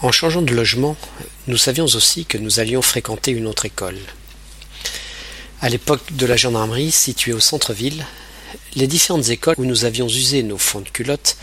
[0.00, 0.96] En changeant de logement,
[1.48, 3.98] nous savions aussi que nous allions fréquenter une autre école.
[5.60, 8.06] À l'époque de la gendarmerie située au centre-ville,
[8.76, 11.36] les différentes écoles où nous avions usé nos fonds de culottes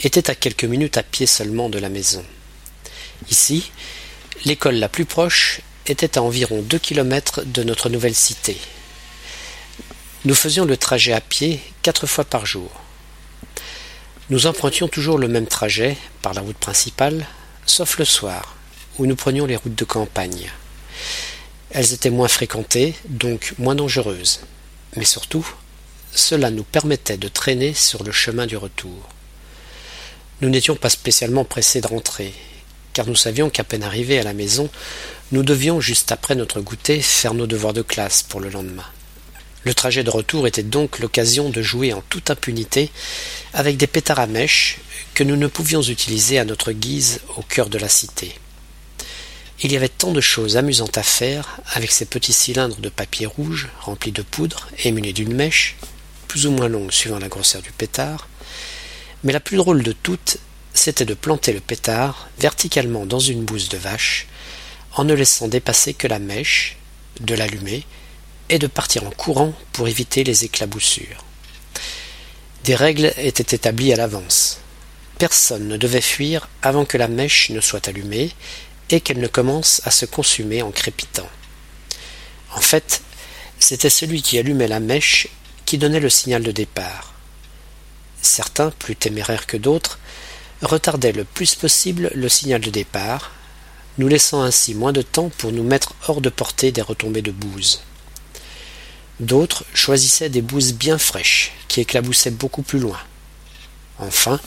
[0.00, 2.24] étaient à quelques minutes à pied seulement de la maison.
[3.30, 3.70] Ici,
[4.44, 8.56] l'école la plus proche était à environ deux kilomètres de notre nouvelle cité.
[10.24, 12.70] Nous faisions le trajet à pied quatre fois par jour.
[14.28, 17.24] Nous empruntions toujours le même trajet par la route principale,
[17.66, 18.56] sauf le soir,
[18.98, 20.50] où nous prenions les routes de campagne.
[21.70, 24.40] Elles étaient moins fréquentées, donc moins dangereuses.
[24.96, 25.46] Mais surtout,
[26.12, 29.08] cela nous permettait de traîner sur le chemin du retour.
[30.40, 32.32] Nous n'étions pas spécialement pressés de rentrer,
[32.92, 34.70] car nous savions qu'à peine arrivés à la maison,
[35.32, 38.86] nous devions, juste après notre goûter, faire nos devoirs de classe pour le lendemain.
[39.66, 42.92] Le trajet de retour était donc l'occasion de jouer en toute impunité
[43.52, 44.78] avec des pétards à mèche
[45.12, 48.32] que nous ne pouvions utiliser à notre guise au cœur de la cité.
[49.64, 53.26] Il y avait tant de choses amusantes à faire avec ces petits cylindres de papier
[53.26, 55.74] rouge remplis de poudre et munis d'une mèche,
[56.28, 58.28] plus ou moins longue suivant la grosseur du pétard,
[59.24, 60.38] mais la plus drôle de toutes,
[60.74, 64.28] c'était de planter le pétard verticalement dans une bouse de vache,
[64.92, 66.76] en ne laissant dépasser que la mèche,
[67.18, 67.84] de l'allumer,
[68.48, 71.24] et de partir en courant pour éviter les éclaboussures.
[72.64, 74.58] Des règles étaient établies à l'avance.
[75.18, 78.32] Personne ne devait fuir avant que la mèche ne soit allumée,
[78.90, 81.28] et qu'elle ne commence à se consumer en crépitant.
[82.54, 83.02] En fait,
[83.58, 85.28] c'était celui qui allumait la mèche
[85.64, 87.14] qui donnait le signal de départ.
[88.22, 89.98] Certains, plus téméraires que d'autres,
[90.62, 93.32] retardaient le plus possible le signal de départ,
[93.98, 97.30] nous laissant ainsi moins de temps pour nous mettre hors de portée des retombées de
[97.30, 97.82] bouse.
[99.20, 102.98] D'autres choisissaient des bouses bien fraîches, qui éclaboussaient beaucoup plus loin.
[103.98, 104.40] Enfin,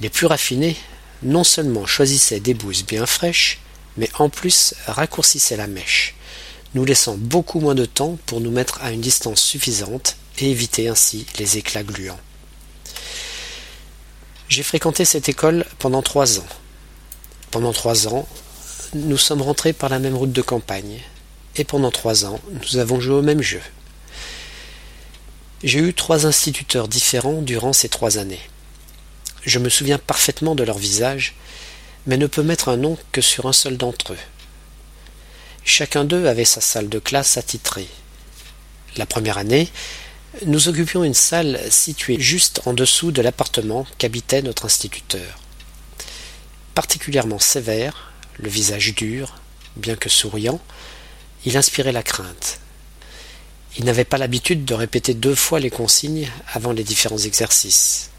[0.00, 0.76] les plus raffinés
[1.22, 3.60] non seulement choisissaient des bouses bien fraîches,
[3.96, 6.14] mais en plus raccourcissait la mèche,
[6.74, 10.88] nous laissant beaucoup moins de temps pour nous mettre à une distance suffisante et éviter
[10.88, 12.20] ainsi les éclats gluants.
[14.48, 16.46] J'ai fréquenté cette école pendant trois ans.
[17.50, 18.28] Pendant trois ans,
[18.94, 21.00] nous sommes rentrés par la même route de campagne,
[21.56, 23.60] et pendant trois ans, nous avons joué au même jeu.
[25.64, 28.50] J'ai eu trois instituteurs différents durant ces trois années.
[29.46, 31.36] Je me souviens parfaitement de leur visage,
[32.06, 34.18] mais ne peut mettre un nom que sur un seul d'entre eux.
[35.64, 37.88] Chacun d'eux avait sa salle de classe attitrée.
[38.98, 39.70] La première année,
[40.44, 45.40] nous occupions une salle située juste en dessous de l'appartement qu'habitait notre instituteur.
[46.74, 49.36] Particulièrement sévère, le visage dur,
[49.76, 50.60] bien que souriant,
[51.46, 52.60] il inspirait la crainte.
[53.76, 58.10] Il n'avait pas l'habitude de répéter deux fois les consignes avant les différents exercices.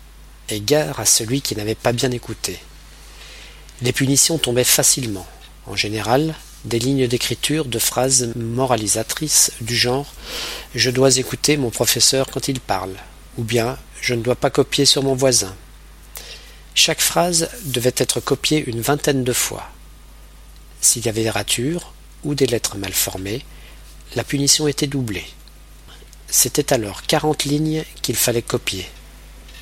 [0.49, 2.59] Égard à celui qui n'avait pas bien écouté.
[3.81, 5.25] Les punitions tombaient facilement,
[5.65, 6.35] en général
[6.65, 10.11] des lignes d'écriture de phrases moralisatrices du genre
[10.73, 12.95] Je dois écouter mon professeur quand il parle,
[13.37, 15.55] ou bien Je ne dois pas copier sur mon voisin.
[16.73, 19.69] Chaque phrase devait être copiée une vingtaine de fois.
[20.81, 21.93] S'il y avait des ratures
[22.23, 23.45] ou des lettres mal formées,
[24.15, 25.25] la punition était doublée.
[26.27, 28.89] C'était alors quarante lignes qu'il fallait copier,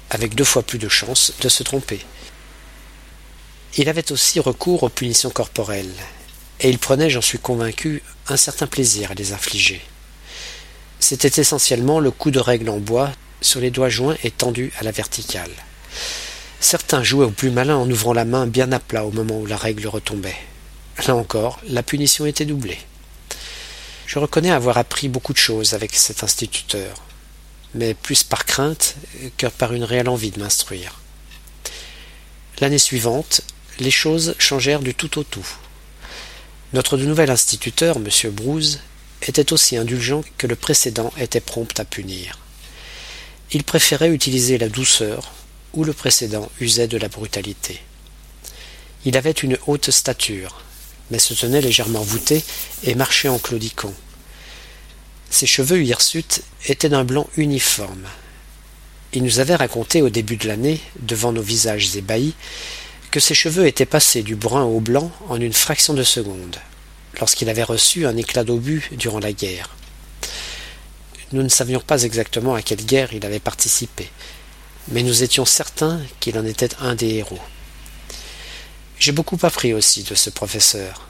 [0.10, 2.00] avec deux fois plus de chances de se tromper.
[3.78, 5.94] Il avait aussi recours aux punitions corporelles,
[6.60, 9.82] et il prenait, j'en suis convaincu, un certain plaisir à les infliger.
[11.00, 14.84] C'était essentiellement le coup de règle en bois sur les doigts joints et tendus à
[14.84, 15.52] la verticale.
[16.60, 19.46] Certains jouaient au plus malin en ouvrant la main bien à plat au moment où
[19.46, 20.38] la règle retombait.
[21.08, 22.78] Là encore, la punition était doublée.
[24.14, 27.02] Je reconnais avoir appris beaucoup de choses avec cet instituteur,
[27.74, 28.94] mais plus par crainte
[29.38, 31.00] que par une réelle envie de m'instruire.
[32.60, 33.42] L'année suivante,
[33.80, 35.48] les choses changèrent du tout au tout.
[36.74, 38.30] Notre nouvel instituteur, M.
[38.30, 38.82] Brouze,
[39.24, 42.38] était aussi indulgent que le précédent était prompt à punir.
[43.52, 45.34] Il préférait utiliser la douceur,
[45.74, 47.82] où le précédent usait de la brutalité.
[49.06, 50.62] Il avait une haute stature,
[51.10, 52.44] mais se tenait légèrement voûté
[52.84, 53.96] et marchait en claudiquant.
[55.34, 58.06] Ses cheveux hirsutes étaient d'un blanc uniforme.
[59.14, 62.36] Il nous avait raconté au début de l'année, devant nos visages ébahis,
[63.10, 66.58] que ses cheveux étaient passés du brun au blanc en une fraction de seconde,
[67.20, 69.76] lorsqu'il avait reçu un éclat d'obus durant la guerre.
[71.32, 74.12] Nous ne savions pas exactement à quelle guerre il avait participé,
[74.90, 77.42] mais nous étions certains qu'il en était un des héros.
[79.00, 81.08] J'ai beaucoup appris aussi de ce professeur,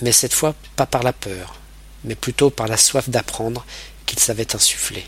[0.00, 1.61] mais cette fois pas par la peur,
[2.04, 3.64] mais plutôt par la soif d'apprendre
[4.06, 5.04] qu'il savait insuffler.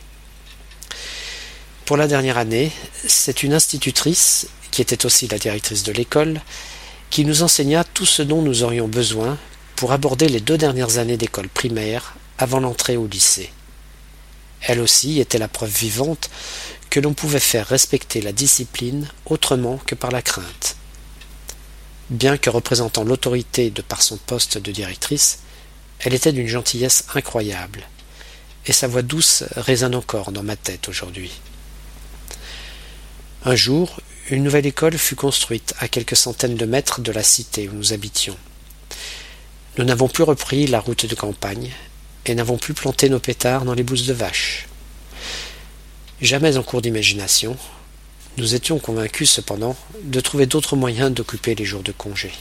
[1.84, 2.72] Pour la dernière année,
[3.06, 6.40] c'est une institutrice qui était aussi la directrice de l'école,
[7.10, 9.38] qui nous enseigna tout ce dont nous aurions besoin
[9.76, 13.52] pour aborder les deux dernières années d'école primaire avant l'entrée au lycée.
[14.62, 16.30] Elle aussi était la preuve vivante
[16.90, 20.76] que l'on pouvait faire respecter la discipline autrement que par la crainte.
[22.10, 25.40] Bien que représentant l'autorité de par son poste de directrice,
[26.00, 27.86] elle était d'une gentillesse incroyable,
[28.66, 31.32] et sa voix douce résonne encore dans ma tête aujourd'hui.
[33.44, 34.00] Un jour,
[34.30, 37.92] une nouvelle école fut construite à quelques centaines de mètres de la cité où nous
[37.92, 38.36] habitions.
[39.76, 41.70] Nous n'avons plus repris la route de campagne
[42.26, 44.66] et n'avons plus planté nos pétards dans les bouses de vaches.
[46.22, 47.56] Jamais en cours d'imagination,
[48.38, 52.32] nous étions convaincus cependant de trouver d'autres moyens d'occuper les jours de congé.